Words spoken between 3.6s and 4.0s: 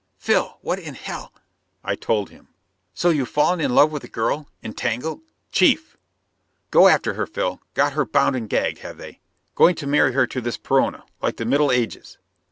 in love